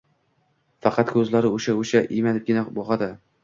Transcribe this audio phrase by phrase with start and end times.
[0.85, 3.15] Faqat ko`zlari o`sha-o`sha, iymanibgina boqadi